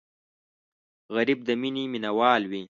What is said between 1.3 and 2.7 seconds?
د مینې مینهوال وي